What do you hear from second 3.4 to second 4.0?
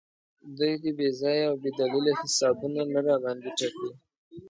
تپي.